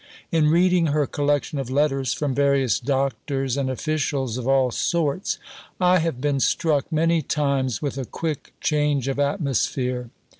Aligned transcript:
In 0.31 0.47
reading 0.49 0.87
her 0.87 1.05
collection 1.05 1.59
of 1.59 1.69
letters 1.69 2.11
from 2.11 2.33
various 2.33 2.79
doctors 2.79 3.55
and 3.55 3.69
officials 3.69 4.35
of 4.35 4.47
all 4.47 4.71
sorts, 4.71 5.37
I 5.79 5.99
have 5.99 6.19
been 6.19 6.39
struck 6.39 6.91
many 6.91 7.21
times 7.21 7.83
with 7.83 7.99
a 7.99 8.05
quick 8.05 8.51
change 8.61 9.07
of 9.07 9.19
atmosphere. 9.19 10.09